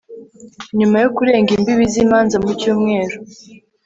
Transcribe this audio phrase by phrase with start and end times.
[0.77, 3.15] nyuma yo kurenga imbibi z'imanza mu cyumweru